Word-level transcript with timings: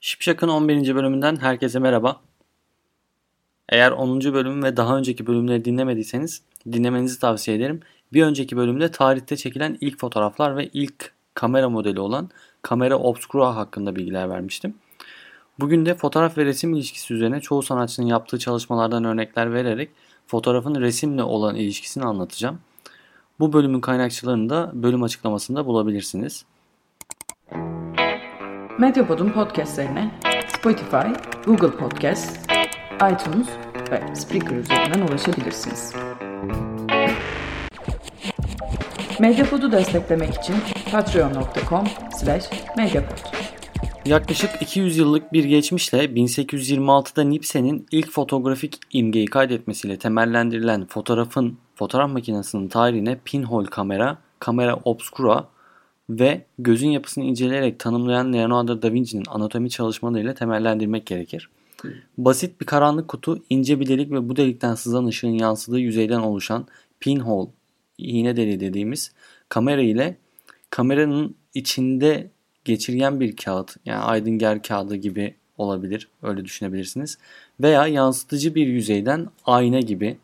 Şipşak'ın 0.00 0.48
11. 0.48 0.94
bölümünden 0.94 1.36
herkese 1.36 1.78
merhaba. 1.78 2.20
Eğer 3.68 3.90
10. 3.90 4.20
bölüm 4.20 4.62
ve 4.62 4.76
daha 4.76 4.98
önceki 4.98 5.26
bölümleri 5.26 5.64
dinlemediyseniz 5.64 6.42
dinlemenizi 6.72 7.20
tavsiye 7.20 7.56
ederim. 7.56 7.80
Bir 8.12 8.22
önceki 8.22 8.56
bölümde 8.56 8.90
tarihte 8.90 9.36
çekilen 9.36 9.78
ilk 9.80 10.00
fotoğraflar 10.00 10.56
ve 10.56 10.66
ilk 10.72 11.12
kamera 11.34 11.68
modeli 11.68 12.00
olan 12.00 12.30
kamera 12.62 12.98
obscura 12.98 13.56
hakkında 13.56 13.96
bilgiler 13.96 14.30
vermiştim. 14.30 14.74
Bugün 15.60 15.86
de 15.86 15.94
fotoğraf 15.94 16.38
ve 16.38 16.44
resim 16.44 16.74
ilişkisi 16.74 17.14
üzerine 17.14 17.40
çoğu 17.40 17.62
sanatçının 17.62 18.06
yaptığı 18.06 18.38
çalışmalardan 18.38 19.04
örnekler 19.04 19.54
vererek 19.54 19.90
fotoğrafın 20.26 20.80
resimle 20.80 21.22
olan 21.22 21.56
ilişkisini 21.56 22.04
anlatacağım. 22.04 22.58
Bu 23.40 23.52
bölümün 23.52 23.80
kaynakçılarını 23.80 24.50
da 24.50 24.70
bölüm 24.74 25.02
açıklamasında 25.02 25.66
bulabilirsiniz. 25.66 26.44
Medyapod'un 28.78 29.28
podcastlerine 29.28 30.10
Spotify, 30.48 31.06
Google 31.46 31.70
Podcast, 31.70 32.50
iTunes 32.94 33.46
ve 33.90 34.14
Spreaker 34.14 34.56
üzerinden 34.56 35.00
ulaşabilirsiniz. 35.00 35.92
Medyapod'u 39.20 39.72
desteklemek 39.72 40.34
için 40.34 40.54
patreon.com 40.92 41.84
slash 42.16 42.44
medyapod. 42.76 43.18
Yaklaşık 44.06 44.50
200 44.62 44.98
yıllık 44.98 45.32
bir 45.32 45.44
geçmişle 45.44 46.04
1826'da 46.04 47.22
Nipsen'in 47.22 47.86
ilk 47.90 48.10
fotoğrafik 48.10 48.78
imgeyi 48.92 49.26
kaydetmesiyle 49.26 49.98
temellendirilen 49.98 50.86
fotoğrafın 50.86 51.58
fotoğraf 51.74 52.10
makinesinin 52.10 52.68
tarihine 52.68 53.18
pinhole 53.24 53.66
kamera, 53.66 54.18
kamera 54.38 54.76
obscura 54.84 55.44
ve 56.10 56.44
gözün 56.58 56.88
yapısını 56.88 57.24
inceleyerek 57.24 57.78
tanımlayan 57.78 58.32
Leonardo 58.32 58.82
da 58.82 58.92
Vinci'nin 58.92 59.24
anatomi 59.28 59.70
çalışmalarıyla 59.70 60.34
temellendirmek 60.34 61.06
gerekir. 61.06 61.50
Basit 62.18 62.60
bir 62.60 62.66
karanlık 62.66 63.08
kutu, 63.08 63.42
ince 63.50 63.80
bir 63.80 63.88
delik 63.88 64.10
ve 64.10 64.28
bu 64.28 64.36
delikten 64.36 64.74
sızan 64.74 65.06
ışığın 65.06 65.28
yansıdığı 65.28 65.80
yüzeyden 65.80 66.20
oluşan 66.20 66.66
pinhole, 67.00 67.50
iğne 67.98 68.36
deliği 68.36 68.60
dediğimiz 68.60 69.12
kamera 69.48 69.82
ile 69.82 70.16
kameranın 70.70 71.34
içinde 71.54 72.30
geçirgen 72.64 73.20
bir 73.20 73.36
kağıt, 73.36 73.76
yani 73.84 73.98
Aydinger 73.98 74.62
kağıdı 74.62 74.96
gibi 74.96 75.34
olabilir, 75.58 76.08
öyle 76.22 76.44
düşünebilirsiniz. 76.44 77.18
Veya 77.60 77.86
yansıtıcı 77.86 78.54
bir 78.54 78.66
yüzeyden 78.66 79.26
ayna 79.44 79.80
gibi 79.80 80.16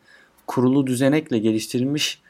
kurulu 0.47 0.87
düzenekle 0.87 1.39
geliştirilmiş 1.39 2.21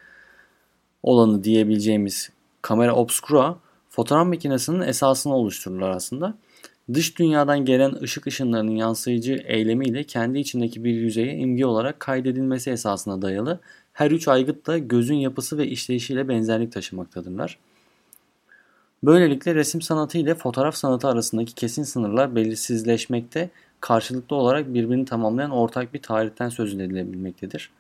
olanı 1.04 1.44
diyebileceğimiz 1.44 2.30
kamera 2.64 2.96
obscura 2.96 3.56
fotoğraf 3.90 4.28
makinesinin 4.28 4.82
esasını 4.82 5.36
oluştururlar 5.36 5.90
aslında. 5.90 6.38
Dış 6.94 7.20
dünyadan 7.20 7.66
gelen 7.66 8.02
ışık 8.02 8.28
ışınlarının 8.28 8.76
yansıyıcı 8.76 9.44
eylemiyle 9.46 10.04
kendi 10.04 10.40
içindeki 10.40 10.84
bir 10.84 10.94
yüzeye 10.94 11.36
imge 11.36 11.66
olarak 11.66 12.00
kaydedilmesi 12.00 12.72
esasına 12.72 13.22
dayalı 13.22 13.60
her 13.94 14.12
üç 14.12 14.28
aygıt 14.28 14.68
da 14.68 14.78
gözün 14.78 15.16
yapısı 15.16 15.58
ve 15.58 15.68
işleyişiyle 15.68 16.28
benzerlik 16.28 16.72
taşımaktadırlar. 16.72 17.58
Böylelikle 19.04 19.56
resim 19.56 19.82
sanatı 19.82 20.18
ile 20.18 20.36
fotoğraf 20.36 20.76
sanatı 20.76 21.08
arasındaki 21.08 21.56
kesin 21.56 21.84
sınırlar 21.84 22.36
belirsizleşmekte, 22.36 23.50
karşılıklı 23.82 24.36
olarak 24.36 24.74
birbirini 24.74 25.06
tamamlayan 25.06 25.52
ortak 25.52 25.94
bir 25.94 26.02
tarihten 26.02 26.50
söz 26.50 26.74
edilebilmektedir. 26.74 27.72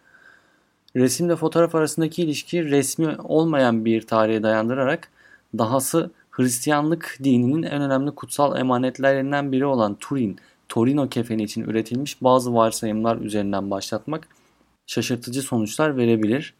Resimle 0.95 1.35
fotoğraf 1.35 1.75
arasındaki 1.75 2.23
ilişki 2.23 2.65
resmi 2.65 3.15
olmayan 3.23 3.85
bir 3.85 4.07
tarihe 4.07 4.43
dayandırarak 4.43 5.09
dahası 5.57 6.11
Hristiyanlık 6.31 7.17
dininin 7.23 7.63
en 7.63 7.81
önemli 7.81 8.11
kutsal 8.11 8.59
emanetlerinden 8.59 9.51
biri 9.51 9.65
olan 9.65 9.95
Turin, 9.95 10.39
Torino 10.69 11.09
kefeni 11.09 11.43
için 11.43 11.61
üretilmiş 11.63 12.21
bazı 12.21 12.53
varsayımlar 12.53 13.17
üzerinden 13.17 13.71
başlatmak 13.71 14.27
şaşırtıcı 14.87 15.41
sonuçlar 15.41 15.97
verebilir. 15.97 16.53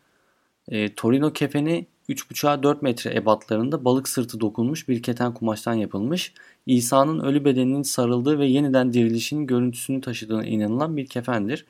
E, 0.68 0.96
Torino 0.96 1.34
kefeni 1.34 1.86
3,5'a 2.10 2.64
4 2.64 2.82
metre 2.82 3.16
ebatlarında 3.16 3.86
balık 3.86 4.08
sırtı 4.08 4.40
dokunmuş 4.40 4.90
bir 4.90 5.04
keten 5.04 5.34
kumaştan 5.34 5.74
yapılmış, 5.74 6.34
İsa'nın 6.66 7.20
ölü 7.20 7.46
bedeninin 7.46 7.84
sarıldığı 7.84 8.40
ve 8.40 8.46
yeniden 8.46 8.94
dirilişinin 8.94 9.48
görüntüsünü 9.48 10.02
taşıdığına 10.02 10.46
inanılan 10.46 10.98
bir 10.98 11.08
kefendir. 11.08 11.66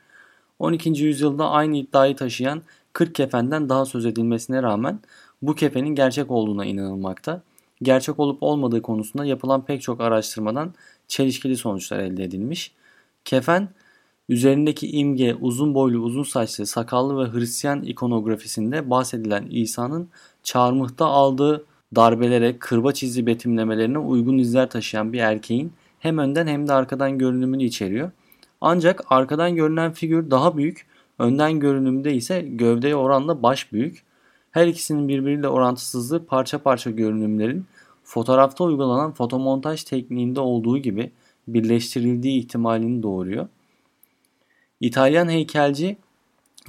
12. 0.58 0.88
yüzyılda 1.04 1.50
aynı 1.50 1.76
iddiayı 1.76 2.16
taşıyan 2.16 2.62
40 2.92 3.14
kefenden 3.14 3.68
daha 3.68 3.84
söz 3.84 4.06
edilmesine 4.06 4.62
rağmen 4.62 5.00
bu 5.42 5.54
kefenin 5.54 5.94
gerçek 5.94 6.30
olduğuna 6.30 6.64
inanılmakta. 6.64 7.42
Gerçek 7.82 8.20
olup 8.20 8.42
olmadığı 8.42 8.82
konusunda 8.82 9.24
yapılan 9.24 9.64
pek 9.64 9.82
çok 9.82 10.00
araştırmadan 10.00 10.74
çelişkili 11.08 11.56
sonuçlar 11.56 11.98
elde 11.98 12.24
edilmiş. 12.24 12.72
Kefen 13.24 13.68
üzerindeki 14.28 14.90
imge 14.90 15.34
uzun 15.34 15.74
boylu 15.74 15.98
uzun 15.98 16.22
saçlı 16.22 16.66
sakallı 16.66 17.24
ve 17.24 17.32
Hristiyan 17.32 17.82
ikonografisinde 17.82 18.90
bahsedilen 18.90 19.46
İsa'nın 19.50 20.08
çarmıhta 20.42 21.06
aldığı 21.06 21.64
darbelere 21.96 22.58
kırbaç 22.58 23.02
izi 23.02 23.26
betimlemelerine 23.26 23.98
uygun 23.98 24.38
izler 24.38 24.70
taşıyan 24.70 25.12
bir 25.12 25.18
erkeğin 25.18 25.72
hem 25.98 26.18
önden 26.18 26.46
hem 26.46 26.68
de 26.68 26.72
arkadan 26.72 27.18
görünümünü 27.18 27.64
içeriyor. 27.64 28.10
Ancak 28.66 29.04
arkadan 29.08 29.56
görünen 29.56 29.92
figür 29.92 30.30
daha 30.30 30.56
büyük, 30.56 30.86
önden 31.18 31.60
görünümde 31.60 32.14
ise 32.14 32.40
gövdeye 32.40 32.96
oranla 32.96 33.42
baş 33.42 33.72
büyük. 33.72 34.02
Her 34.50 34.66
ikisinin 34.66 35.08
birbiriyle 35.08 35.48
orantısızlığı 35.48 36.26
parça 36.26 36.58
parça 36.62 36.90
görünümlerin 36.90 37.66
fotoğrafta 38.04 38.64
uygulanan 38.64 39.12
fotomontaj 39.12 39.84
tekniğinde 39.84 40.40
olduğu 40.40 40.78
gibi 40.78 41.12
birleştirildiği 41.48 42.38
ihtimalini 42.38 43.02
doğuruyor. 43.02 43.48
İtalyan 44.80 45.28
heykelci 45.28 45.96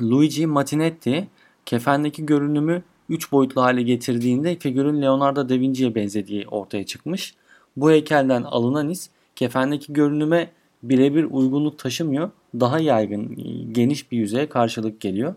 Luigi 0.02 0.48
Matinetti 0.48 1.28
kefendeki 1.66 2.26
görünümü 2.26 2.84
3 3.10 3.32
boyutlu 3.32 3.62
hale 3.62 3.82
getirdiğinde 3.82 4.56
figürün 4.56 5.02
Leonardo 5.02 5.50
da 5.50 5.54
Vinci'ye 5.54 5.96
benzediği 5.96 6.48
ortaya 6.48 6.86
çıkmış. 6.86 7.36
Bu 7.78 7.92
heykelden 7.92 8.44
alınan 8.44 8.90
iz 8.90 9.10
kefendeki 9.36 9.94
görünüme 9.94 10.52
birebir 10.90 11.24
uygunluk 11.24 11.80
taşımıyor. 11.80 12.30
Daha 12.60 12.80
yaygın, 12.80 13.36
geniş 13.74 14.12
bir 14.12 14.18
yüzeye 14.18 14.50
karşılık 14.50 15.02
geliyor. 15.02 15.36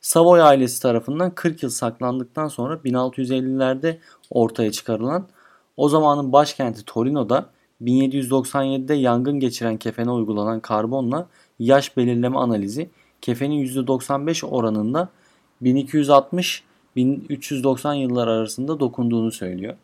Savoy 0.00 0.42
ailesi 0.42 0.82
tarafından 0.82 1.34
40 1.34 1.62
yıl 1.62 1.70
saklandıktan 1.70 2.48
sonra 2.48 2.74
1650'lerde 2.74 3.96
ortaya 4.30 4.72
çıkarılan 4.72 5.26
o 5.76 5.88
zamanın 5.88 6.32
başkenti 6.32 6.84
Torino'da 6.84 7.46
1797'de 7.82 8.94
yangın 8.94 9.40
geçiren 9.40 9.76
kefene 9.76 10.10
uygulanan 10.10 10.60
karbonla 10.60 11.26
yaş 11.58 11.96
belirleme 11.96 12.38
analizi 12.38 12.90
kefenin 13.20 13.66
%95 13.66 14.46
oranında 14.46 15.08
1260-1390 15.62 17.96
yıllar 17.96 18.28
arasında 18.28 18.80
dokunduğunu 18.80 19.30
söylüyor. 19.30 19.76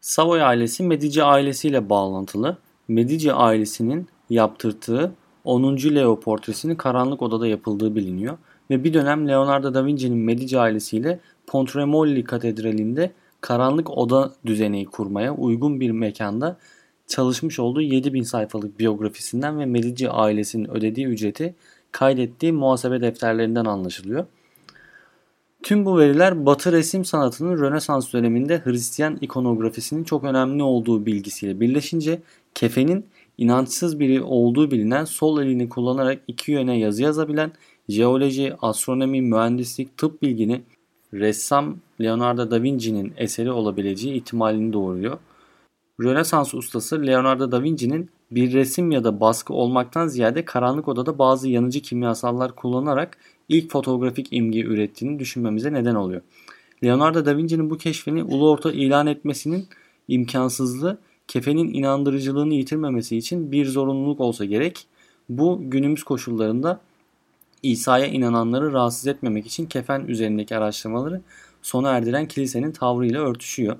Savoy 0.00 0.42
ailesi 0.42 0.82
Medici 0.82 1.24
ailesiyle 1.24 1.90
bağlantılı. 1.90 2.56
Medici 2.90 3.32
ailesinin 3.32 4.08
yaptırdığı 4.30 5.12
10. 5.44 5.76
Leo 5.76 6.20
portresinin 6.20 6.74
karanlık 6.74 7.22
odada 7.22 7.46
yapıldığı 7.46 7.96
biliniyor 7.96 8.38
ve 8.70 8.84
bir 8.84 8.94
dönem 8.94 9.28
Leonardo 9.28 9.74
da 9.74 9.86
Vinci'nin 9.86 10.18
Medici 10.18 10.58
ailesiyle 10.58 11.20
Pontremoli 11.46 12.24
Katedrali'nde 12.24 13.10
karanlık 13.40 13.90
oda 13.98 14.32
düzeni 14.46 14.86
kurmaya 14.86 15.34
uygun 15.34 15.80
bir 15.80 15.90
mekanda 15.90 16.56
çalışmış 17.06 17.58
olduğu 17.58 17.80
7000 17.80 18.22
sayfalık 18.22 18.78
biyografisinden 18.78 19.60
ve 19.60 19.66
Medici 19.66 20.10
ailesinin 20.10 20.70
ödediği 20.70 21.06
ücreti 21.06 21.54
kaydettiği 21.92 22.52
muhasebe 22.52 23.00
defterlerinden 23.00 23.64
anlaşılıyor. 23.64 24.26
Tüm 25.62 25.84
bu 25.84 25.98
veriler 25.98 26.46
Batı 26.46 26.72
resim 26.72 27.04
sanatının 27.04 27.58
Rönesans 27.58 28.12
döneminde 28.12 28.62
Hristiyan 28.64 29.18
ikonografisinin 29.20 30.04
çok 30.04 30.24
önemli 30.24 30.62
olduğu 30.62 31.06
bilgisiyle 31.06 31.60
birleşince 31.60 32.22
kefenin 32.54 33.06
inançsız 33.38 34.00
biri 34.00 34.22
olduğu 34.22 34.70
bilinen 34.70 35.04
sol 35.04 35.42
elini 35.42 35.68
kullanarak 35.68 36.22
iki 36.28 36.52
yöne 36.52 36.78
yazı 36.78 37.02
yazabilen 37.02 37.52
jeoloji, 37.88 38.54
astronomi, 38.62 39.22
mühendislik, 39.22 39.98
tıp 39.98 40.22
bilgini 40.22 40.62
ressam 41.14 41.76
Leonardo 42.00 42.50
da 42.50 42.62
Vinci'nin 42.62 43.12
eseri 43.16 43.50
olabileceği 43.50 44.14
ihtimalini 44.14 44.72
doğuruyor. 44.72 45.18
Rönesans 46.00 46.54
ustası 46.54 47.06
Leonardo 47.06 47.52
da 47.52 47.62
Vinci'nin 47.62 48.10
bir 48.30 48.52
resim 48.52 48.90
ya 48.90 49.04
da 49.04 49.20
baskı 49.20 49.54
olmaktan 49.54 50.08
ziyade 50.08 50.44
karanlık 50.44 50.88
odada 50.88 51.18
bazı 51.18 51.48
yanıcı 51.48 51.82
kimyasallar 51.82 52.54
kullanarak 52.54 53.18
ilk 53.48 53.70
fotoğrafik 53.70 54.28
imge 54.30 54.60
ürettiğini 54.60 55.18
düşünmemize 55.18 55.72
neden 55.72 55.94
oluyor. 55.94 56.20
Leonardo 56.84 57.24
da 57.24 57.36
Vinci'nin 57.36 57.70
bu 57.70 57.78
keşfini 57.78 58.24
ulu 58.24 58.50
orta 58.50 58.72
ilan 58.72 59.06
etmesinin 59.06 59.66
imkansızlığı 60.08 60.98
kefenin 61.28 61.72
inandırıcılığını 61.72 62.54
yitirmemesi 62.54 63.16
için 63.16 63.52
bir 63.52 63.66
zorunluluk 63.66 64.20
olsa 64.20 64.44
gerek. 64.44 64.86
Bu 65.28 65.60
günümüz 65.62 66.02
koşullarında 66.04 66.80
İsa'ya 67.62 68.06
inananları 68.06 68.72
rahatsız 68.72 69.06
etmemek 69.06 69.46
için 69.46 69.66
kefen 69.66 70.00
üzerindeki 70.00 70.56
araştırmaları 70.56 71.20
sona 71.62 71.90
erdiren 71.90 72.28
kilisenin 72.28 72.72
tavrıyla 72.72 73.20
örtüşüyor. 73.20 73.76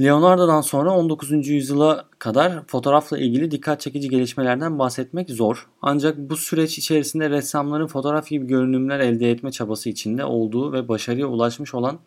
Leonardo'dan 0.00 0.60
sonra 0.60 0.90
19. 0.90 1.48
yüzyıla 1.48 2.04
kadar 2.18 2.66
fotoğrafla 2.66 3.18
ilgili 3.18 3.50
dikkat 3.50 3.80
çekici 3.80 4.08
gelişmelerden 4.08 4.78
bahsetmek 4.78 5.30
zor. 5.30 5.68
Ancak 5.82 6.18
bu 6.18 6.36
süreç 6.36 6.78
içerisinde 6.78 7.30
ressamların 7.30 7.86
fotoğraf 7.86 8.28
gibi 8.28 8.46
görünümler 8.46 9.00
elde 9.00 9.30
etme 9.30 9.52
çabası 9.52 9.88
içinde 9.88 10.24
olduğu 10.24 10.72
ve 10.72 10.88
başarıya 10.88 11.26
ulaşmış 11.26 11.74
olan 11.74 11.98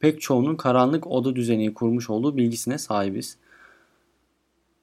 pek 0.00 0.20
çoğunun 0.20 0.56
karanlık 0.56 1.06
oda 1.06 1.36
düzeni 1.36 1.74
kurmuş 1.74 2.10
olduğu 2.10 2.36
bilgisine 2.36 2.78
sahibiz. 2.78 3.36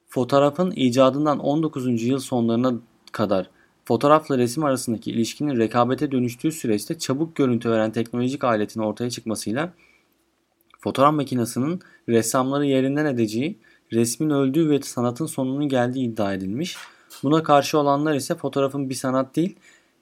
Fotoğrafın 0.08 0.72
icadından 0.76 1.38
19. 1.38 2.02
yıl 2.02 2.18
sonlarına 2.18 2.74
kadar 3.12 3.50
fotoğrafla 3.84 4.38
resim 4.38 4.64
arasındaki 4.64 5.10
ilişkinin 5.10 5.56
rekabete 5.56 6.10
dönüştüğü 6.10 6.52
süreçte 6.52 6.98
çabuk 6.98 7.36
görüntü 7.36 7.70
veren 7.70 7.92
teknolojik 7.92 8.44
aletin 8.44 8.80
ortaya 8.80 9.10
çıkmasıyla 9.10 9.72
fotoğraf 10.84 11.14
makinesinin 11.14 11.80
ressamları 12.08 12.66
yerinden 12.66 13.06
edeceği, 13.06 13.58
resmin 13.92 14.30
öldüğü 14.30 14.70
ve 14.70 14.82
sanatın 14.82 15.26
sonunun 15.26 15.68
geldiği 15.68 16.04
iddia 16.08 16.34
edilmiş. 16.34 16.76
Buna 17.22 17.42
karşı 17.42 17.78
olanlar 17.78 18.14
ise 18.14 18.34
fotoğrafın 18.34 18.90
bir 18.90 18.94
sanat 18.94 19.36
değil, 19.36 19.56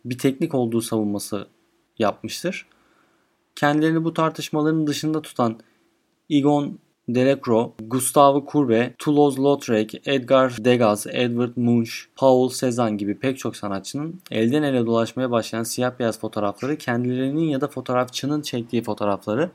bir 0.05 0.19
teknik 0.19 0.55
olduğu 0.55 0.81
savunması 0.81 1.47
yapmıştır. 1.99 2.67
Kendilerini 3.57 4.05
bu 4.05 4.15
tartışmaların 4.15 4.87
dışında 4.87 5.23
tutan 5.23 5.59
Egon 6.31 6.79
Delacroix, 7.09 7.71
Gustave 7.83 8.45
Courbet, 8.53 8.99
Toulouse-Lautrec, 8.99 10.01
Edgar 10.05 10.65
Degas, 10.65 11.07
Edward 11.07 11.53
Munch, 11.57 11.91
Paul 12.17 12.51
Cézanne 12.51 12.97
gibi 12.97 13.19
pek 13.19 13.39
çok 13.39 13.57
sanatçının 13.57 14.21
elden 14.31 14.63
ele 14.63 14.87
dolaşmaya 14.87 15.31
başlayan 15.31 15.63
siyah 15.63 15.99
beyaz 15.99 16.21
fotoğrafları 16.21 16.79
kendilerinin 16.79 17.49
ya 17.49 17.61
da 17.61 17.69
fotoğrafçının 17.69 18.43
çektiği 18.43 18.83
fotoğrafları 18.83 19.51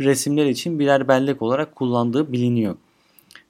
resimler 0.00 0.46
için 0.46 0.78
birer 0.78 1.08
bellek 1.08 1.42
olarak 1.42 1.76
kullandığı 1.76 2.32
biliniyor. 2.32 2.76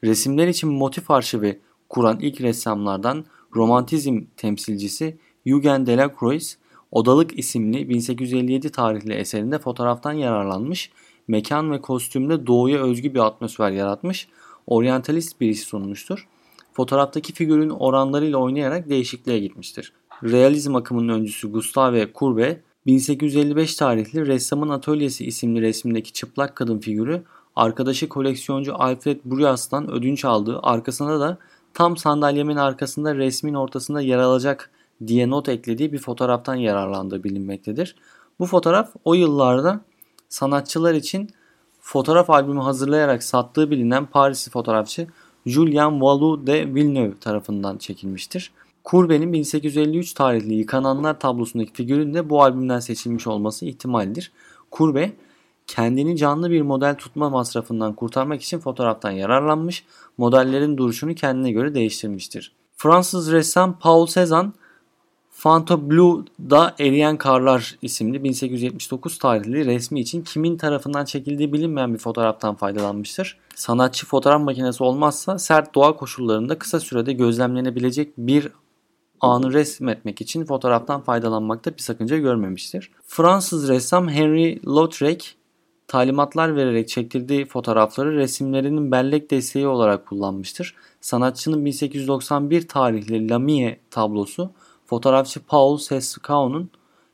Resimler 0.05 0.49
için 0.49 0.69
motif 0.69 1.11
arşivi 1.11 1.61
kuran 1.89 2.19
ilk 2.21 2.41
ressamlardan 2.41 3.25
romantizm 3.55 4.25
temsilcisi 4.37 5.17
Eugen 5.47 5.87
Delacroix, 5.87 6.57
Odalık 6.93 7.39
isimli 7.39 7.89
1857 7.89 8.71
tarihli 8.71 9.13
eserinde 9.13 9.59
fotoğraftan 9.59 10.13
yararlanmış, 10.13 10.91
mekan 11.29 11.73
ve 11.73 11.81
kostümde 11.81 12.47
doğuya 12.47 12.83
özgü 12.83 13.15
bir 13.15 13.27
atmosfer 13.27 13.71
yaratmış, 13.71 14.29
oryantalist 14.67 15.41
bir 15.41 15.49
iş 15.49 15.61
sunmuştur. 15.61 16.29
Fotoğraftaki 16.73 17.33
figürün 17.33 17.71
oranlarıyla 17.71 18.39
oynayarak 18.39 18.89
değişikliğe 18.89 19.39
gitmiştir. 19.39 19.93
Realizm 20.23 20.77
akımının 20.77 21.09
öncüsü 21.09 21.53
Gustave 21.53 22.09
Courbet, 22.15 22.61
1855 22.87 23.75
tarihli 23.75 24.27
Ressamın 24.27 24.69
Atölyesi 24.69 25.27
isimli 25.27 25.61
resimdeki 25.61 26.13
çıplak 26.13 26.57
kadın 26.57 26.79
figürü 26.79 27.23
arkadaşı 27.57 28.09
koleksiyoncu 28.09 28.75
Alfred 28.83 29.21
Bruyas'tan 29.25 29.91
ödünç 29.91 30.25
aldığı 30.25 30.61
arkasında 30.63 31.21
da 31.21 31.39
tam 31.75 31.97
sandalyemin 31.97 32.57
arkasında 32.57 33.15
resmin 33.15 33.55
ortasında 33.55 34.01
yer 34.01 34.19
alacak 34.19 34.71
diye 35.07 35.31
not 35.31 35.49
eklediği 35.49 35.93
bir 35.93 35.99
fotoğraftan 35.99 36.55
yararlandığı 36.55 37.25
bilinmektedir. 37.25 37.97
Bu 38.39 38.47
fotoğraf 38.47 38.91
o 39.05 39.15
yıllarda 39.15 39.81
sanatçılar 40.29 40.95
için 40.95 41.31
fotoğraf 41.81 42.31
albümü 42.31 42.61
hazırlayarak 42.61 43.23
sattığı 43.23 43.71
bilinen 43.71 44.07
Parisli 44.07 44.51
fotoğrafçı 44.51 45.07
Julien 45.47 46.01
Vallou 46.01 46.47
de 46.47 46.75
Villeneuve 46.75 47.19
tarafından 47.21 47.79
çekilmiştir. 47.79 48.53
Courbet'in 48.85 49.33
1853 49.33 50.13
tarihli 50.13 50.55
Yıkananlar 50.55 51.21
tablosundaki 51.21 51.73
figürün 51.73 52.15
de 52.15 52.31
bu 52.31 52.43
albümden 52.43 52.81
seçilmiş 52.81 53.27
olması 53.27 53.67
ihtimaldir. 53.67 54.33
Courbet 54.73 55.13
kendini 55.67 56.17
canlı 56.17 56.51
bir 56.51 56.63
model 56.63 56.95
tutma 56.95 57.31
masrafından 57.31 57.93
kurtarmak 57.93 58.43
için 58.43 58.59
fotoğraftan 58.59 59.11
yararlanmış, 59.11 59.85
modellerin 60.19 60.77
duruşunu 60.77 61.15
kendine 61.15 61.53
göre 61.53 61.75
değiştirmiştir. 61.75 62.53
Fransız 62.77 63.33
ressam 63.33 63.79
Paul 63.79 64.07
Cézanne 64.07 64.51
Fontainebleau'da 65.31 66.75
Eriyen 66.79 67.17
Karlar 67.17 67.77
isimli 67.83 68.25
1879 68.25 69.19
tarihli 69.19 69.65
resmi 69.65 70.01
için 70.01 70.23
kimin 70.23 70.57
tarafından 70.57 71.05
çekildiği 71.05 71.53
bilinmeyen 71.53 71.95
bir 71.95 71.99
fotoğraftan 71.99 72.55
faydalanmıştır. 72.55 73.39
Sanatçı 73.55 74.07
fotoğraf 74.07 74.41
makinesi 74.41 74.85
olmazsa 74.85 75.39
sert 75.39 75.75
doğa 75.75 75.97
koşullarında 75.97 76.59
kısa 76.59 76.81
sürede 76.81 77.13
gözlemlenebilecek 77.13 78.13
bir 78.19 78.49
anı 79.25 79.53
resmetmek 79.53 80.21
için 80.21 80.45
fotoğraftan 80.45 81.01
faydalanmakta 81.01 81.73
bir 81.73 81.83
sakınca 81.83 82.19
görmemiştir. 82.19 82.91
Fransız 83.07 83.69
ressam 83.69 84.09
Henry 84.09 84.61
Lautrec 84.67 85.25
talimatlar 85.89 86.57
vererek 86.57 86.89
çektirdiği 86.89 87.47
fotoğrafları 87.47 88.17
resimlerinin 88.17 88.93
bellek 88.93 89.31
desteği 89.31 89.67
olarak 89.67 90.07
kullanmıştır. 90.07 90.75
Sanatçının 91.01 91.65
1891 91.65 92.69
tarihli 92.69 93.31
Lamie 93.31 93.81
tablosu 93.91 94.51
fotoğrafçı 94.87 95.41
Paul 95.41 95.77
Sescao'nun 95.77 96.71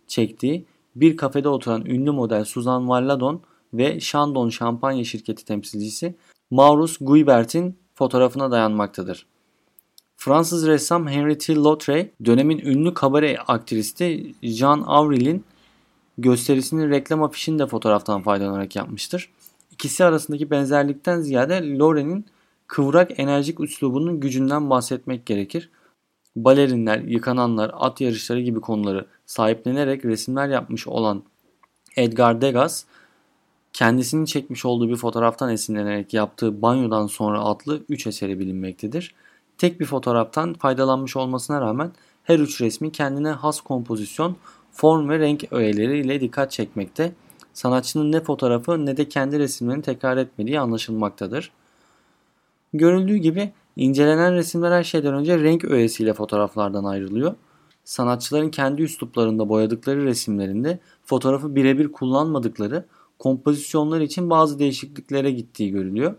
çektiği 0.07 0.65
bir 0.97 1.17
kafede 1.17 1.49
oturan 1.49 1.87
ünlü 1.87 2.11
model 2.11 2.45
Suzan 2.45 2.89
Valladon 2.89 3.41
ve 3.75 4.01
Chandon 4.01 4.49
şampanya 4.49 5.05
şirketi 5.05 5.45
temsilcisi 5.45 6.15
Maurus 6.51 6.97
Guibert'in 7.01 7.79
fotoğrafına 7.95 8.51
dayanmaktadır. 8.51 9.27
Fransız 10.23 10.67
ressam 10.67 11.09
Henri 11.09 11.39
T. 11.39 11.55
Lautrec 11.55 12.11
dönemin 12.25 12.59
ünlü 12.59 12.95
kabare 12.95 13.39
aktristi 13.39 14.35
Jean 14.43 14.83
Avril'in 14.87 15.45
gösterisinin 16.19 16.91
reklam 16.91 17.23
afişini 17.23 17.59
de 17.59 17.67
fotoğraftan 17.67 18.23
faydalanarak 18.23 18.77
yapmıştır. 18.77 19.31
İkisi 19.71 20.05
arasındaki 20.05 20.51
benzerlikten 20.51 21.21
ziyade 21.21 21.79
Loren'in 21.79 22.27
kıvrak 22.67 23.19
enerjik 23.21 23.61
üslubunun 23.61 24.21
gücünden 24.21 24.71
bahsetmek 24.71 25.27
gerekir. 25.27 25.71
Balerinler, 26.37 26.99
yıkananlar, 26.99 27.71
at 27.75 28.01
yarışları 28.01 28.41
gibi 28.41 28.61
konuları 28.61 29.07
sahiplenerek 29.27 30.05
resimler 30.05 30.49
yapmış 30.49 30.87
olan 30.87 31.23
Edgar 31.97 32.41
Degas, 32.41 32.85
kendisinin 33.73 34.25
çekmiş 34.25 34.65
olduğu 34.65 34.89
bir 34.89 34.97
fotoğraftan 34.97 35.51
esinlenerek 35.53 36.15
yaptığı 36.15 36.63
Banyodan 36.63 37.07
Sonra 37.07 37.45
adlı 37.45 37.83
3 37.89 38.07
eseri 38.07 38.39
bilinmektedir. 38.39 39.15
Tek 39.61 39.81
bir 39.81 39.87
fotoğraftan 39.87 40.55
faydalanmış 40.55 41.17
olmasına 41.17 41.61
rağmen 41.61 41.93
her 42.25 42.39
üç 42.39 42.61
resmi 42.61 42.93
kendine 42.93 43.31
has 43.31 43.61
kompozisyon, 43.61 44.37
form 44.73 45.09
ve 45.09 45.19
renk 45.19 45.53
öğeleriyle 45.53 46.21
dikkat 46.21 46.51
çekmekte. 46.51 47.13
Sanatçının 47.53 48.13
ne 48.13 48.21
fotoğrafı 48.21 48.87
ne 48.87 48.97
de 48.97 49.09
kendi 49.09 49.39
resimlerini 49.39 49.83
tekrar 49.83 50.17
etmediği 50.17 50.61
anlaşılmaktadır. 50.61 51.53
Görüldüğü 52.73 53.17
gibi 53.17 53.53
incelenen 53.77 54.35
resimler 54.35 54.73
her 54.73 54.85
şeyden 54.85 55.15
önce 55.15 55.39
renk 55.39 55.65
öğesiyle 55.65 56.15
fotoğraflardan 56.15 56.85
ayrılıyor. 56.85 57.35
Sanatçıların 57.85 58.51
kendi 58.51 58.83
üsluplarında 58.83 59.49
boyadıkları 59.49 60.05
resimlerinde 60.05 60.79
fotoğrafı 61.05 61.57
birebir 61.57 61.93
kullanmadıkları 61.93 62.87
kompozisyonlar 63.19 64.01
için 64.01 64.31
bazı 64.31 64.59
değişikliklere 64.59 65.31
gittiği 65.31 65.71
görülüyor. 65.71 66.15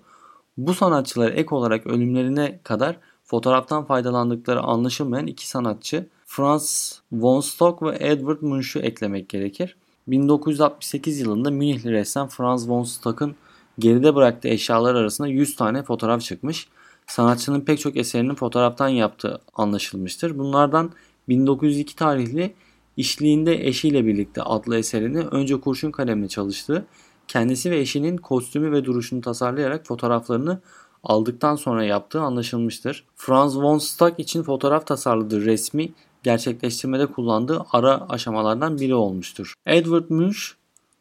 Bu 0.58 0.74
sanatçılar 0.74 1.32
ek 1.32 1.56
olarak 1.56 1.88
ölümlerine 1.88 2.60
kadar 2.64 2.98
fotoğraftan 3.32 3.86
faydalandıkları 3.86 4.62
anlaşılmayan 4.62 5.28
iki 5.28 5.50
sanatçı 5.50 6.08
Franz 6.26 6.96
von 7.12 7.42
Stock 7.42 7.84
ve 7.84 7.98
Edward 8.00 8.42
Munch'u 8.42 8.80
eklemek 8.80 9.30
gerekir. 9.30 9.76
1968 10.08 11.20
yılında 11.20 11.52
Münihli 11.52 11.92
ressam 11.92 12.28
Franz 12.28 12.70
von 12.70 12.84
Stock'ın 12.84 13.36
geride 13.80 14.16
bıraktığı 14.16 14.48
eşyalar 14.48 14.96
arasında 14.96 15.28
100 15.28 15.56
tane 15.56 15.84
fotoğraf 15.84 16.22
çıkmış. 16.22 16.68
Sanatçının 17.08 17.62
pek 17.62 17.80
çok 17.80 17.98
eserinin 17.98 18.36
fotoğraftan 18.36 18.88
yaptığı 18.88 19.42
anlaşılmıştır. 19.54 20.38
Bunlardan 20.38 20.92
1902 21.30 21.96
tarihli 21.96 22.54
İşliğinde 22.98 23.68
Eşiyle 23.68 24.06
Birlikte 24.06 24.42
adlı 24.42 24.78
eserini 24.78 25.20
önce 25.20 25.60
kurşun 25.60 25.92
kalemle 25.92 26.28
çalıştığı, 26.28 26.86
kendisi 27.28 27.72
ve 27.72 27.80
eşinin 27.80 28.18
kostümü 28.18 28.72
ve 28.72 28.86
duruşunu 28.86 29.22
tasarlayarak 29.22 29.88
fotoğraflarını 29.88 30.60
aldıktan 31.04 31.56
sonra 31.56 31.84
yaptığı 31.84 32.22
anlaşılmıştır. 32.22 33.06
Franz 33.16 33.58
von 33.58 33.78
Stock 33.78 34.20
için 34.20 34.44
fotoğraf 34.44 34.88
tasarladığı 34.88 35.46
resmi 35.46 35.92
gerçekleştirmede 36.24 37.06
kullandığı 37.06 37.66
ara 37.72 38.10
aşamalardan 38.10 38.80
biri 38.80 38.96
olmuştur. 38.96 39.54
Edward 39.66 40.10
Munch 40.10 40.40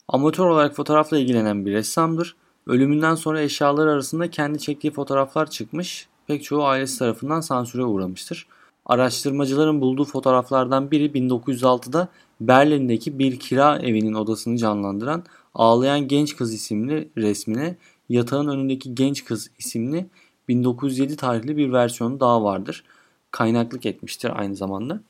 amatör 0.09 0.47
olarak 0.47 0.77
fotoğrafla 0.77 1.19
ilgilenen 1.19 1.67
bir 1.67 1.73
ressamdır. 1.73 2.37
Ölümünden 2.67 3.15
sonra 3.15 3.43
eşyalar 3.43 3.87
arasında 3.87 4.31
kendi 4.31 4.59
çektiği 4.59 4.91
fotoğraflar 4.91 5.51
çıkmış, 5.51 6.09
pek 6.27 6.45
çoğu 6.45 6.65
ailesi 6.65 6.99
tarafından 6.99 7.41
sansüre 7.41 7.85
uğramıştır. 7.85 8.47
Araştırmacıların 8.87 9.81
bulduğu 9.81 10.05
fotoğraflardan 10.05 10.91
biri 10.91 11.07
1906'da 11.07 12.09
Berlin'deki 12.41 13.19
bir 13.19 13.39
kira 13.39 13.79
evinin 13.79 14.15
odasını 14.15 14.59
canlandıran 14.59 15.25
Ağlayan 15.55 16.09
Genç 16.09 16.37
Kız 16.37 16.55
isimli 16.55 17.09
resmine 17.17 17.77
Yatağın 18.11 18.49
Önündeki 18.49 18.95
Genç 18.95 19.25
Kız 19.25 19.51
isimli 19.59 20.07
1907 20.49 21.17
tarihli 21.17 21.57
bir 21.57 21.73
versiyonu 21.73 22.21
daha 22.21 22.45
vardır. 22.45 22.85
Kaynaklık 23.31 23.87
etmiştir 23.87 24.41
aynı 24.41 24.57
zamanda. 24.57 25.01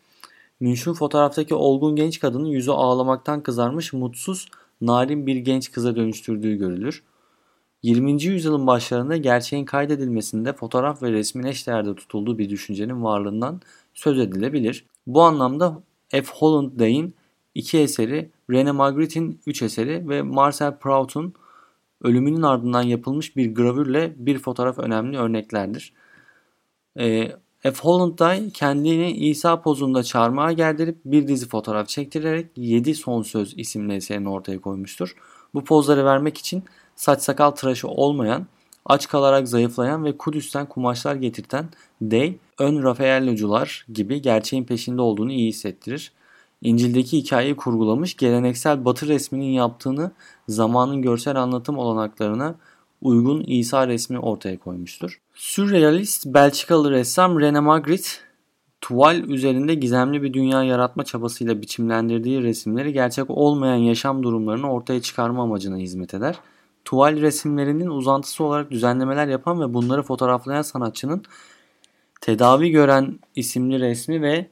Münch'ün 0.60 0.92
fotoğraftaki 0.92 1.54
olgun 1.54 1.96
genç 1.96 2.20
kadının 2.20 2.46
yüzü 2.46 2.70
ağlamaktan 2.70 3.42
kızarmış, 3.42 3.92
mutsuz, 3.92 4.48
narin 4.80 5.26
bir 5.26 5.36
genç 5.36 5.72
kıza 5.72 5.96
dönüştürdüğü 5.96 6.56
görülür. 6.56 7.02
20. 7.82 8.22
yüzyılın 8.22 8.66
başlarında 8.66 9.16
gerçeğin 9.16 9.64
kaydedilmesinde 9.64 10.52
fotoğraf 10.52 11.02
ve 11.02 11.12
resmin 11.12 11.44
eşdeğerde 11.44 11.94
tutulduğu 11.94 12.38
bir 12.38 12.50
düşüncenin 12.50 13.04
varlığından 13.04 13.60
söz 13.94 14.18
edilebilir. 14.18 14.86
Bu 15.06 15.22
anlamda 15.22 15.82
F. 16.08 16.24
Holland 16.34 16.78
Day'in 16.78 17.14
iki 17.54 17.78
eseri, 17.78 18.30
René 18.50 18.72
Magritte'in 18.72 19.40
üç 19.46 19.62
eseri 19.62 20.08
ve 20.08 20.22
Marcel 20.22 20.76
Proust'un 20.78 21.34
ölümünün 22.02 22.42
ardından 22.42 22.82
yapılmış 22.82 23.36
bir 23.36 23.54
gravürle 23.54 24.12
bir 24.16 24.38
fotoğraf 24.38 24.78
önemli 24.78 25.18
örneklerdir. 25.18 25.92
E, 26.98 27.32
F. 27.62 27.72
Holland 27.82 28.18
Day 28.18 28.50
kendini 28.50 29.12
İsa 29.12 29.62
pozunda 29.62 30.02
çarmıha 30.02 30.52
gerdirip 30.52 30.96
bir 31.04 31.28
dizi 31.28 31.48
fotoğraf 31.48 31.88
çektirerek 31.88 32.46
7 32.56 32.94
Son 32.94 33.22
Söz 33.22 33.58
isimli 33.58 33.94
eserini 33.94 34.28
ortaya 34.28 34.60
koymuştur. 34.60 35.16
Bu 35.54 35.64
pozları 35.64 36.04
vermek 36.04 36.38
için 36.38 36.62
saç 36.96 37.22
sakal 37.22 37.50
tıraşı 37.50 37.88
olmayan, 37.88 38.46
aç 38.84 39.08
kalarak 39.08 39.48
zayıflayan 39.48 40.04
ve 40.04 40.16
Kudüs'ten 40.16 40.66
kumaşlar 40.66 41.14
getirten 41.14 41.68
Day, 42.02 42.38
ön 42.58 42.82
Rafaellocular 42.82 43.86
gibi 43.92 44.22
gerçeğin 44.22 44.64
peşinde 44.64 45.02
olduğunu 45.02 45.32
iyi 45.32 45.48
hissettirir. 45.48 46.12
İncil'deki 46.62 47.18
hikayeyi 47.18 47.56
kurgulamış, 47.56 48.16
geleneksel 48.16 48.84
batı 48.84 49.08
resminin 49.08 49.50
yaptığını 49.50 50.12
zamanın 50.48 51.02
görsel 51.02 51.36
anlatım 51.36 51.78
olanaklarına 51.78 52.54
uygun 53.02 53.44
İsa 53.46 53.88
resmi 53.88 54.18
ortaya 54.18 54.58
koymuştur. 54.58 55.20
Sürrealist 55.34 56.26
Belçikalı 56.26 56.90
ressam 56.90 57.38
René 57.38 57.60
Magritte, 57.60 58.08
tuval 58.80 59.16
üzerinde 59.16 59.74
gizemli 59.74 60.22
bir 60.22 60.32
dünya 60.32 60.62
yaratma 60.62 61.04
çabasıyla 61.04 61.62
biçimlendirdiği 61.62 62.42
resimleri 62.42 62.92
gerçek 62.92 63.30
olmayan 63.30 63.76
yaşam 63.76 64.22
durumlarını 64.22 64.72
ortaya 64.72 65.02
çıkarma 65.02 65.42
amacına 65.42 65.76
hizmet 65.76 66.14
eder. 66.14 66.36
Tuval 66.84 67.20
resimlerinin 67.20 67.86
uzantısı 67.86 68.44
olarak 68.44 68.70
düzenlemeler 68.70 69.28
yapan 69.28 69.60
ve 69.60 69.74
bunları 69.74 70.02
fotoğraflayan 70.02 70.62
sanatçının 70.62 71.22
Tedavi 72.20 72.70
Gören 72.70 73.18
isimli 73.36 73.80
resmi 73.80 74.22
ve 74.22 74.46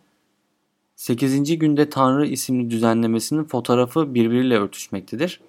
8. 0.99 1.59
Günde 1.59 1.90
Tanrı 1.90 2.26
isimli 2.26 2.71
düzenlemesinin 2.71 3.45
fotoğrafı 3.45 4.14
birbiriyle 4.14 4.59
örtüşmektedir. 4.59 5.40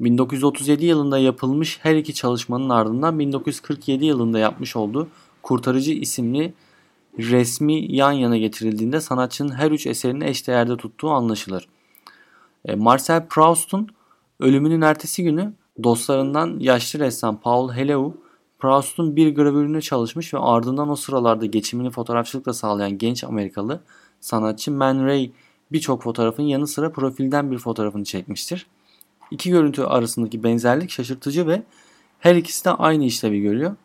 1937 0.00 0.86
yılında 0.86 1.18
yapılmış 1.18 1.78
her 1.82 1.94
iki 1.94 2.14
çalışmanın 2.14 2.68
ardından 2.68 3.18
1947 3.18 4.04
yılında 4.04 4.38
yapmış 4.38 4.76
olduğu 4.76 5.08
Kurtarıcı 5.42 5.92
isimli 5.92 6.54
resmi 7.18 7.96
yan 7.96 8.12
yana 8.12 8.36
getirildiğinde 8.36 9.00
sanatçının 9.00 9.52
her 9.52 9.70
üç 9.70 9.86
eserini 9.86 10.24
eşdeğerde 10.24 10.76
tuttuğu 10.76 11.10
anlaşılır. 11.10 11.68
E, 12.64 12.74
Marcel 12.74 13.26
Proust'un 13.26 13.88
ölümünün 14.40 14.80
ertesi 14.80 15.24
günü 15.24 15.52
dostlarından 15.82 16.56
yaşlı 16.60 16.98
ressam 16.98 17.40
Paul 17.40 17.72
Heleu, 17.72 18.14
Proust'un 18.58 19.16
bir 19.16 19.34
gravürünü 19.34 19.82
çalışmış 19.82 20.34
ve 20.34 20.38
ardından 20.38 20.88
o 20.88 20.96
sıralarda 20.96 21.46
geçimini 21.46 21.90
fotoğrafçılıkla 21.90 22.52
sağlayan 22.52 22.98
genç 22.98 23.24
Amerikalı 23.24 23.80
sanatçı 24.20 24.72
Man 24.72 25.06
Ray 25.06 25.30
birçok 25.72 26.02
fotoğrafın 26.02 26.42
yanı 26.42 26.66
sıra 26.66 26.92
profilden 26.92 27.50
bir 27.50 27.58
fotoğrafını 27.58 28.04
çekmiştir. 28.04 28.66
İki 29.30 29.50
görüntü 29.50 29.82
arasındaki 29.82 30.42
benzerlik 30.42 30.90
şaşırtıcı 30.90 31.46
ve 31.46 31.62
her 32.18 32.34
ikisi 32.34 32.64
de 32.64 32.70
aynı 32.70 33.04
işlevi 33.04 33.40
görüyor. 33.40 33.76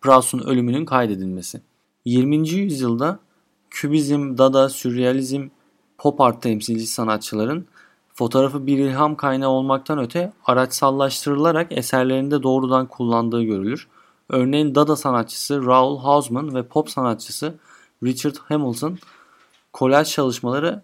Proust'un 0.00 0.38
ölümünün 0.38 0.84
kaydedilmesi. 0.84 1.60
20. 2.04 2.48
yüzyılda 2.48 3.18
kübizm, 3.70 4.38
dada, 4.38 4.68
sürrealizm, 4.68 5.48
pop 5.98 6.20
art 6.20 6.42
temsilci 6.42 6.86
sanatçıların 6.86 7.66
fotoğrafı 8.14 8.66
bir 8.66 8.78
ilham 8.78 9.16
kaynağı 9.16 9.50
olmaktan 9.50 9.98
öte 9.98 10.32
araçsallaştırılarak 10.44 11.72
eserlerinde 11.72 12.42
doğrudan 12.42 12.86
kullandığı 12.86 13.42
görülür. 13.42 13.88
Örneğin 14.28 14.74
dada 14.74 14.96
sanatçısı 14.96 15.66
Raoul 15.66 15.98
Hausmann 15.98 16.54
ve 16.54 16.62
pop 16.62 16.90
sanatçısı 16.90 17.54
Richard 18.02 18.36
Hamilton 18.36 18.98
kolaj 19.74 20.08
çalışmaları 20.08 20.82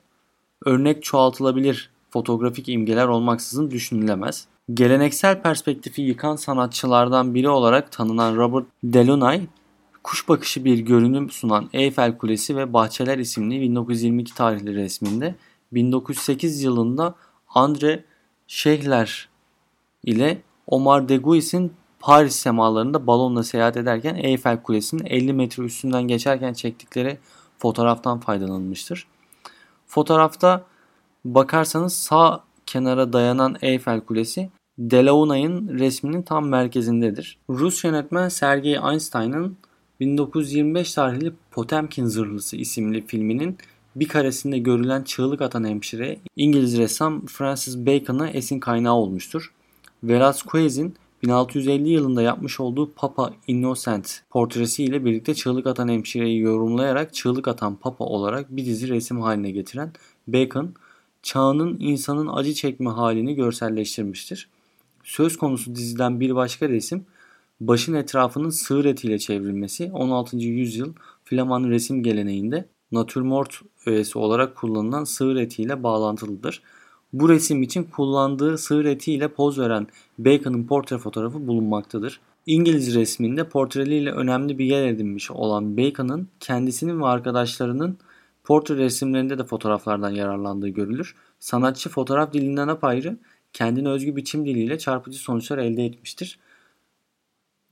örnek 0.64 1.02
çoğaltılabilir 1.02 1.90
fotoğrafik 2.10 2.68
imgeler 2.68 3.06
olmaksızın 3.06 3.70
düşünülemez. 3.70 4.46
Geleneksel 4.74 5.42
perspektifi 5.42 6.02
yıkan 6.02 6.36
sanatçılardan 6.36 7.34
biri 7.34 7.48
olarak 7.48 7.92
tanınan 7.92 8.36
Robert 8.36 8.66
Delaunay, 8.84 9.40
kuş 10.04 10.28
bakışı 10.28 10.64
bir 10.64 10.78
görünüm 10.78 11.30
sunan 11.30 11.70
Eyfel 11.72 12.18
Kulesi 12.18 12.56
ve 12.56 12.72
Bahçeler 12.72 13.18
isimli 13.18 13.60
1922 13.60 14.34
tarihli 14.34 14.74
resminde 14.74 15.34
1908 15.72 16.62
yılında 16.62 17.14
Andre 17.48 18.04
Schechler 18.46 19.28
ile 20.04 20.42
Omar 20.66 21.08
Deguis'in 21.08 21.72
Paris 22.00 22.36
semalarında 22.36 23.06
balonla 23.06 23.42
seyahat 23.42 23.76
ederken 23.76 24.14
Eyfel 24.14 24.62
Kulesi'nin 24.62 25.06
50 25.06 25.32
metre 25.32 25.62
üstünden 25.62 26.02
geçerken 26.02 26.52
çektikleri 26.52 27.18
fotoğraftan 27.60 28.20
faydalanılmıştır. 28.20 29.06
Fotoğrafta 29.86 30.64
bakarsanız 31.24 31.92
sağ 31.92 32.44
kenara 32.66 33.12
dayanan 33.12 33.56
Eyfel 33.62 34.00
Kulesi 34.00 34.50
Delaunay'ın 34.78 35.78
resminin 35.78 36.22
tam 36.22 36.48
merkezindedir. 36.48 37.38
Rus 37.50 37.84
yönetmen 37.84 38.28
Sergei 38.28 38.78
Einstein'ın 38.90 39.56
1925 40.00 40.94
tarihli 40.94 41.32
Potemkin 41.50 42.06
Zırhlısı 42.06 42.56
isimli 42.56 43.06
filminin 43.06 43.58
bir 43.96 44.08
karesinde 44.08 44.58
görülen 44.58 45.02
çığlık 45.02 45.42
atan 45.42 45.64
hemşire 45.64 46.18
İngiliz 46.36 46.78
ressam 46.78 47.26
Francis 47.26 47.76
Bacon'a 47.76 48.28
esin 48.28 48.60
kaynağı 48.60 48.94
olmuştur. 48.94 49.52
Velázquez'in 50.04 50.94
1650 51.22 51.88
yılında 51.88 52.22
yapmış 52.22 52.60
olduğu 52.60 52.92
Papa 52.92 53.32
Innocent 53.46 54.22
portresi 54.30 54.84
ile 54.84 55.04
birlikte 55.04 55.34
çığlık 55.34 55.66
atan 55.66 55.88
hemşireyi 55.88 56.40
yorumlayarak 56.40 57.14
çığlık 57.14 57.48
atan 57.48 57.76
Papa 57.76 58.04
olarak 58.04 58.56
bir 58.56 58.64
dizi 58.66 58.88
resim 58.88 59.20
haline 59.20 59.50
getiren 59.50 59.92
Bacon, 60.28 60.74
çağının 61.22 61.76
insanın 61.80 62.28
acı 62.28 62.54
çekme 62.54 62.90
halini 62.90 63.34
görselleştirmiştir. 63.34 64.48
Söz 65.04 65.36
konusu 65.36 65.74
diziden 65.74 66.20
bir 66.20 66.34
başka 66.34 66.68
resim 66.68 67.04
başın 67.60 67.94
etrafının 67.94 68.50
sığır 68.50 68.84
etiyle 68.84 69.18
çevrilmesi 69.18 69.90
16. 69.92 70.36
yüzyıl 70.36 70.92
Flaman 71.24 71.70
resim 71.70 72.02
geleneğinde 72.02 72.68
natürmort 72.92 73.60
öğesi 73.86 74.18
olarak 74.18 74.56
kullanılan 74.56 75.04
sığır 75.04 75.36
etiyle 75.36 75.82
bağlantılıdır. 75.82 76.62
Bu 77.12 77.28
resim 77.28 77.62
için 77.62 77.82
kullandığı 77.84 78.58
sığır 78.58 78.84
etiyle 78.84 79.28
poz 79.28 79.58
veren 79.58 79.86
Bacon'ın 80.18 80.64
portre 80.66 80.98
fotoğrafı 80.98 81.46
bulunmaktadır. 81.46 82.20
İngiliz 82.46 82.94
resminde 82.94 83.48
portreliyle 83.48 84.12
önemli 84.12 84.58
bir 84.58 84.64
yer 84.64 84.86
edinmiş 84.86 85.30
olan 85.30 85.76
Bacon'ın 85.76 86.28
kendisinin 86.40 87.00
ve 87.00 87.06
arkadaşlarının 87.06 87.98
portre 88.44 88.76
resimlerinde 88.76 89.38
de 89.38 89.44
fotoğraflardan 89.44 90.10
yararlandığı 90.10 90.68
görülür. 90.68 91.14
Sanatçı 91.40 91.88
fotoğraf 91.88 92.32
dilinden 92.32 92.68
apayrı 92.68 93.16
kendine 93.52 93.88
özgü 93.88 94.16
biçim 94.16 94.46
diliyle 94.46 94.78
çarpıcı 94.78 95.18
sonuçlar 95.18 95.58
elde 95.58 95.84
etmiştir. 95.84 96.38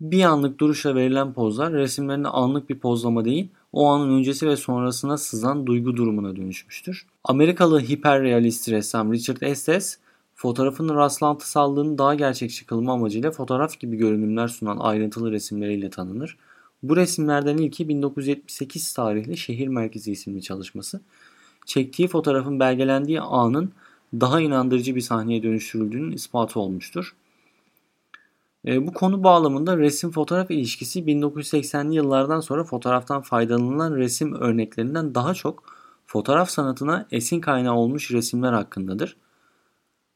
Bir 0.00 0.22
anlık 0.22 0.60
duruşla 0.60 0.94
verilen 0.94 1.32
pozlar 1.32 1.72
resimlerinde 1.72 2.28
anlık 2.28 2.70
bir 2.70 2.78
pozlama 2.78 3.24
değil, 3.24 3.48
o 3.72 3.86
anın 3.86 4.18
öncesi 4.18 4.48
ve 4.48 4.56
sonrasına 4.56 5.18
sızan 5.18 5.66
duygu 5.66 5.96
durumuna 5.96 6.36
dönüşmüştür. 6.36 7.06
Amerikalı 7.24 7.80
hiperrealist 7.80 8.68
ressam 8.68 9.12
Richard 9.12 9.40
Estes, 9.40 9.98
fotoğrafın 10.34 10.88
rastlantısallığını 10.88 11.98
daha 11.98 12.14
gerçekçi 12.14 12.66
kılma 12.66 12.92
amacıyla 12.92 13.30
fotoğraf 13.30 13.80
gibi 13.80 13.96
görünümler 13.96 14.48
sunan 14.48 14.78
ayrıntılı 14.78 15.30
resimleriyle 15.30 15.90
tanınır. 15.90 16.36
Bu 16.82 16.96
resimlerden 16.96 17.56
ilki 17.56 17.88
1978 17.88 18.92
tarihli 18.92 19.36
Şehir 19.36 19.68
Merkezi 19.68 20.12
isimli 20.12 20.42
çalışması. 20.42 21.00
Çektiği 21.66 22.08
fotoğrafın 22.08 22.60
belgelendiği 22.60 23.20
anın 23.20 23.72
daha 24.14 24.40
inandırıcı 24.40 24.94
bir 24.94 25.00
sahneye 25.00 25.42
dönüştürüldüğünün 25.42 26.12
ispatı 26.12 26.60
olmuştur. 26.60 27.14
E, 28.66 28.86
bu 28.86 28.92
konu 28.92 29.24
bağlamında 29.24 29.78
resim 29.78 30.10
fotoğraf 30.10 30.50
ilişkisi 30.50 31.00
1980'li 31.00 31.94
yıllardan 31.94 32.40
sonra 32.40 32.64
fotoğraftan 32.64 33.22
faydalanılan 33.22 33.96
resim 33.96 34.34
örneklerinden 34.34 35.14
daha 35.14 35.34
çok 35.34 35.62
fotoğraf 36.06 36.50
sanatına 36.50 37.06
esin 37.10 37.40
kaynağı 37.40 37.74
olmuş 37.74 38.10
resimler 38.10 38.52
hakkındadır. 38.52 39.16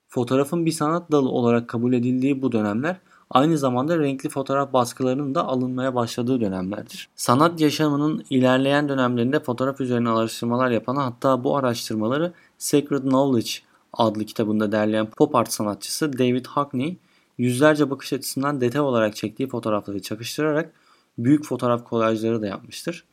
Fotoğrafın 0.09 0.67
bir 0.67 0.71
sanat 0.71 1.13
dalı 1.13 1.29
olarak 1.29 1.69
kabul 1.69 1.93
edildiği 1.93 2.43
bu 2.43 2.53
dönemler 2.53 2.97
aynı 3.31 3.59
zamanda 3.59 3.99
renkli 3.99 4.29
fotoğraf 4.29 4.73
baskılarının 4.73 5.35
da 5.35 5.45
alınmaya 5.47 5.95
başladığı 5.95 6.41
dönemlerdir. 6.41 7.09
Sanat 7.15 7.61
yaşamının 7.61 8.25
ilerleyen 8.31 8.89
dönemlerinde 8.89 9.41
fotoğraf 9.41 9.81
üzerine 9.81 10.09
araştırmalar 10.09 10.71
yapan 10.71 10.97
hatta 10.97 11.45
bu 11.45 11.57
araştırmaları 11.57 12.33
Sacred 12.59 13.03
Knowledge 13.03 13.51
adlı 13.93 14.25
kitabında 14.25 14.73
derleyen 14.73 15.07
pop 15.07 15.35
art 15.35 15.53
sanatçısı 15.53 16.19
David 16.19 16.47
Hockney 16.47 16.99
yüzlerce 17.43 17.91
bakış 17.91 18.13
açısından 18.13 18.61
detay 18.61 18.81
olarak 18.81 19.17
çektiği 19.17 19.49
fotoğrafları 19.49 20.03
çakıştırarak 20.03 20.73
büyük 21.19 21.45
fotoğraf 21.45 21.85
kolajları 21.85 22.43
da 22.43 22.47
yapmıştır. 22.47 23.05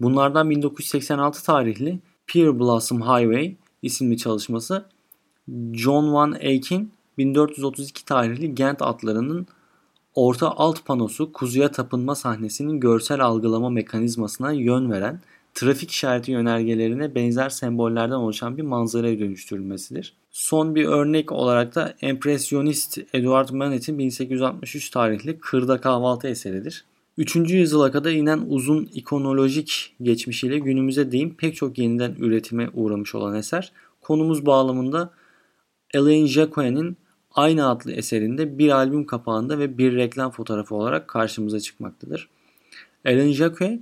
Bunlardan 0.00 0.50
1986 0.50 1.44
tarihli 1.44 1.98
Pear 2.26 2.58
Blossom 2.58 3.00
Highway 3.02 3.56
isimli 3.82 4.18
çalışması 4.18 4.84
John 5.72 6.12
Van 6.12 6.36
Eyck'in 6.40 6.92
1432 7.18 8.04
tarihli 8.04 8.54
Gent 8.54 8.82
atlarının 8.82 9.46
orta 10.14 10.50
alt 10.50 10.84
panosu 10.84 11.32
kuzuya 11.32 11.70
tapınma 11.70 12.14
sahnesinin 12.14 12.80
görsel 12.80 13.20
algılama 13.20 13.70
mekanizmasına 13.70 14.52
yön 14.52 14.90
veren 14.90 15.20
trafik 15.54 15.90
işareti 15.90 16.32
yönergelerine 16.32 17.14
benzer 17.14 17.48
sembollerden 17.48 18.14
oluşan 18.14 18.56
bir 18.56 18.62
manzaraya 18.62 19.18
dönüştürülmesidir. 19.18 20.14
Son 20.30 20.74
bir 20.74 20.84
örnek 20.84 21.32
olarak 21.32 21.74
da 21.74 21.94
empresyonist 22.00 22.98
Edward 22.98 23.48
Manet'in 23.50 23.98
1863 23.98 24.90
tarihli 24.90 25.38
Kırda 25.38 25.80
Kahvaltı 25.80 26.28
eseridir. 26.28 26.84
3. 27.18 27.36
yüzyıla 27.36 27.90
kadar 27.90 28.10
inen 28.10 28.44
uzun 28.48 28.90
ikonolojik 28.94 29.94
geçmişiyle 30.02 30.58
günümüze 30.58 31.12
değin 31.12 31.30
pek 31.30 31.56
çok 31.56 31.78
yeniden 31.78 32.16
üretime 32.18 32.70
uğramış 32.74 33.14
olan 33.14 33.34
eser. 33.34 33.72
Konumuz 34.00 34.46
bağlamında 34.46 35.10
Alain 35.94 36.26
Jacquet'in 36.26 36.96
aynı 37.34 37.68
adlı 37.68 37.92
eserinde 37.92 38.58
bir 38.58 38.68
albüm 38.68 39.06
kapağında 39.06 39.58
ve 39.58 39.78
bir 39.78 39.96
reklam 39.96 40.30
fotoğrafı 40.30 40.74
olarak 40.74 41.08
karşımıza 41.08 41.60
çıkmaktadır. 41.60 42.28
Alain 43.06 43.32
Jacquet 43.32 43.80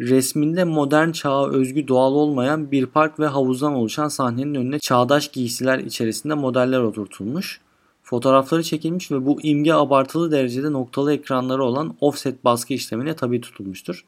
resminde 0.00 0.64
modern 0.64 1.10
çağa 1.10 1.48
özgü 1.50 1.88
doğal 1.88 2.12
olmayan 2.12 2.70
bir 2.70 2.86
park 2.86 3.20
ve 3.20 3.26
havuzdan 3.26 3.74
oluşan 3.74 4.08
sahnenin 4.08 4.54
önüne 4.54 4.78
çağdaş 4.78 5.28
giysiler 5.28 5.78
içerisinde 5.78 6.34
modeller 6.34 6.80
oturtulmuş. 6.80 7.60
Fotoğrafları 8.02 8.62
çekilmiş 8.62 9.10
ve 9.10 9.26
bu 9.26 9.42
imge 9.42 9.72
abartılı 9.72 10.30
derecede 10.32 10.72
noktalı 10.72 11.12
ekranları 11.12 11.64
olan 11.64 11.96
offset 12.00 12.44
baskı 12.44 12.74
işlemine 12.74 13.16
tabi 13.16 13.40
tutulmuştur. 13.40 14.04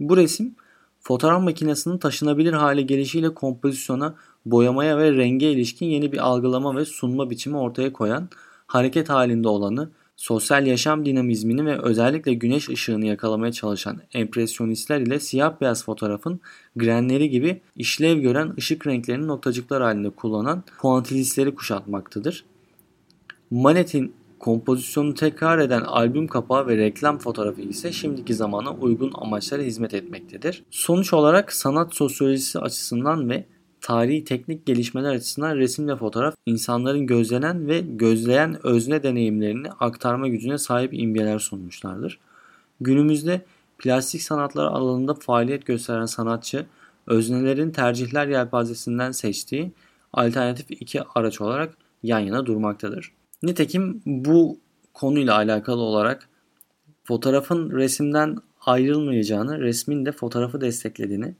Bu 0.00 0.16
resim 0.16 0.54
fotoğraf 1.00 1.42
makinesinin 1.42 1.98
taşınabilir 1.98 2.52
hale 2.52 2.82
gelişiyle 2.82 3.34
kompozisyona, 3.34 4.14
boyamaya 4.46 4.98
ve 4.98 5.12
renge 5.12 5.50
ilişkin 5.52 5.86
yeni 5.86 6.12
bir 6.12 6.18
algılama 6.18 6.76
ve 6.76 6.84
sunma 6.84 7.30
biçimi 7.30 7.56
ortaya 7.56 7.92
koyan, 7.92 8.28
hareket 8.66 9.08
halinde 9.08 9.48
olanı, 9.48 9.90
sosyal 10.16 10.66
yaşam 10.66 11.06
dinamizmini 11.06 11.66
ve 11.66 11.78
özellikle 11.82 12.34
güneş 12.34 12.68
ışığını 12.68 13.06
yakalamaya 13.06 13.52
çalışan 13.52 14.00
empresyonistler 14.14 15.00
ile 15.00 15.20
siyah 15.20 15.60
beyaz 15.60 15.84
fotoğrafın 15.84 16.40
grenleri 16.76 17.30
gibi 17.30 17.60
işlev 17.76 18.18
gören 18.18 18.54
ışık 18.58 18.86
renklerini 18.86 19.26
noktacıklar 19.26 19.82
halinde 19.82 20.10
kullanan 20.10 20.64
puantilistleri 20.78 21.54
kuşatmaktadır. 21.54 22.44
Manet'in 23.50 24.14
kompozisyonu 24.38 25.14
tekrar 25.14 25.58
eden 25.58 25.80
albüm 25.80 26.26
kapağı 26.26 26.66
ve 26.66 26.76
reklam 26.76 27.18
fotoğrafı 27.18 27.60
ise 27.60 27.92
şimdiki 27.92 28.34
zamana 28.34 28.74
uygun 28.74 29.12
amaçlara 29.14 29.62
hizmet 29.62 29.94
etmektedir. 29.94 30.64
Sonuç 30.70 31.12
olarak 31.12 31.52
sanat 31.52 31.94
sosyolojisi 31.94 32.58
açısından 32.58 33.30
ve 33.30 33.44
tarihi 33.86 34.24
teknik 34.24 34.66
gelişmeler 34.66 35.14
açısından 35.14 35.56
resim 35.56 35.88
ve 35.88 35.96
fotoğraf 35.96 36.34
insanların 36.46 37.06
gözlenen 37.06 37.68
ve 37.68 37.80
gözleyen 37.80 38.66
özne 38.66 39.02
deneyimlerini 39.02 39.70
aktarma 39.70 40.28
gücüne 40.28 40.58
sahip 40.58 40.94
imgeler 40.94 41.38
sunmuşlardır. 41.38 42.18
Günümüzde 42.80 43.44
plastik 43.78 44.22
sanatlar 44.22 44.64
alanında 44.66 45.14
faaliyet 45.14 45.66
gösteren 45.66 46.06
sanatçı 46.06 46.66
öznelerin 47.06 47.70
tercihler 47.70 48.26
yelpazesinden 48.26 49.12
seçtiği 49.12 49.72
alternatif 50.12 50.70
iki 50.70 51.02
araç 51.14 51.40
olarak 51.40 51.74
yan 52.02 52.20
yana 52.20 52.46
durmaktadır. 52.46 53.12
Nitekim 53.42 54.02
bu 54.06 54.58
konuyla 54.94 55.34
alakalı 55.34 55.80
olarak 55.80 56.28
fotoğrafın 57.04 57.70
resimden 57.70 58.36
ayrılmayacağını, 58.60 59.60
resmin 59.60 60.06
de 60.06 60.12
fotoğrafı 60.12 60.60
desteklediğini, 60.60 61.34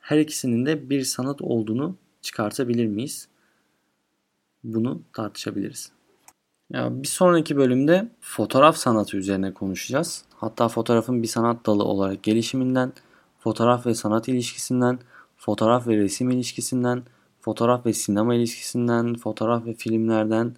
her 0.00 0.18
ikisinin 0.18 0.66
de 0.66 0.90
bir 0.90 1.04
sanat 1.04 1.42
olduğunu 1.42 1.96
çıkartabilir 2.22 2.86
miyiz? 2.86 3.28
Bunu 4.64 5.02
tartışabiliriz. 5.12 5.92
Ya 6.70 7.02
bir 7.02 7.08
sonraki 7.08 7.56
bölümde 7.56 8.08
fotoğraf 8.20 8.76
sanatı 8.76 9.16
üzerine 9.16 9.54
konuşacağız. 9.54 10.24
Hatta 10.36 10.68
fotoğrafın 10.68 11.22
bir 11.22 11.28
sanat 11.28 11.66
dalı 11.66 11.84
olarak 11.84 12.22
gelişiminden, 12.22 12.92
fotoğraf 13.38 13.86
ve 13.86 13.94
sanat 13.94 14.28
ilişkisinden, 14.28 14.98
fotoğraf 15.36 15.86
ve 15.86 15.96
resim 15.96 16.30
ilişkisinden, 16.30 17.02
fotoğraf 17.40 17.86
ve 17.86 17.92
sinema 17.92 18.34
ilişkisinden, 18.34 19.14
fotoğraf 19.14 19.66
ve 19.66 19.74
filmlerden, 19.74 20.54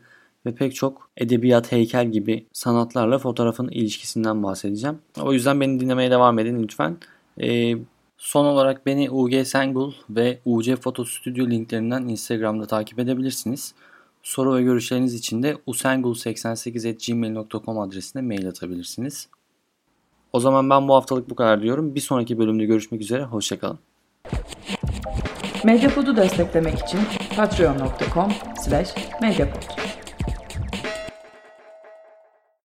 ve 0.47 0.55
pek 0.55 0.75
çok 0.75 1.11
edebiyat, 1.17 1.73
heykel 1.73 2.13
gibi 2.13 2.47
sanatlarla 2.53 3.19
fotoğrafın 3.19 3.69
ilişkisinden 3.69 4.43
bahsedeceğim. 4.43 4.99
O 5.21 5.33
yüzden 5.33 5.61
beni 5.61 5.81
dinlemeye 5.81 6.11
devam 6.11 6.39
edin 6.39 6.63
lütfen. 6.63 6.97
Ee, 7.43 7.77
son 8.21 8.45
olarak 8.45 8.87
beni 8.87 9.11
UG 9.11 9.47
Sengul 9.47 9.93
ve 10.11 10.39
UC 10.45 10.77
Foto 10.77 11.05
Stüdyo 11.05 11.51
linklerinden 11.51 12.03
Instagram'da 12.03 12.67
takip 12.67 12.99
edebilirsiniz. 12.99 13.75
Soru 14.23 14.55
ve 14.55 14.63
görüşleriniz 14.63 15.15
için 15.15 15.43
de 15.43 15.57
usengul88.gmail.com 15.67 17.79
adresine 17.79 18.23
mail 18.23 18.49
atabilirsiniz. 18.49 19.29
O 20.33 20.41
zaman 20.41 20.71
ben 20.71 20.89
bu 20.89 20.95
haftalık 20.95 21.31
bu 21.31 21.35
kadar 21.35 21.63
diyorum. 21.63 21.95
Bir 21.95 22.01
sonraki 22.01 22.39
bölümde 22.39 22.65
görüşmek 22.65 23.01
üzere. 23.01 23.25
Hoşçakalın. 23.25 23.79
Medyapod'u 25.65 26.17
desteklemek 26.17 26.79
için 26.79 27.01
patreon.com 27.37 28.33
slash 28.65 28.95
medyapod. 29.23 29.80